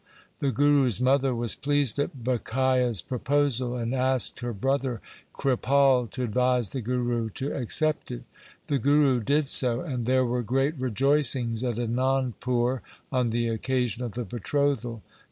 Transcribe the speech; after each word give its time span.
The 0.39 0.51
Guru's 0.51 0.99
mother 0.99 1.35
was 1.35 1.53
pleased 1.53 1.99
at 1.99 2.23
Bhikhia' 2.23 2.89
s 2.89 3.01
proposal, 3.03 3.75
and 3.75 3.93
asked 3.93 4.39
her 4.39 4.51
brother 4.51 4.99
Kripal 5.31 6.09
to 6.09 6.23
advise 6.23 6.71
the 6.71 6.81
Guru 6.81 7.29
to 7.29 7.55
accept 7.55 8.09
it. 8.09 8.23
The 8.65 8.79
Guru 8.79 9.21
did 9.21 9.47
so, 9.47 9.81
and 9.81 10.07
there 10.07 10.25
were 10.25 10.41
great 10.41 10.73
rejoicings 10.79 11.63
at 11.63 11.77
Anandpur 11.77 12.81
on 13.11 13.29
the 13.29 13.47
occasion 13.49 14.03
of 14.03 14.13
the 14.13 14.25
betrothal. 14.25 15.03